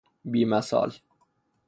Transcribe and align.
بیمثال 0.25 1.01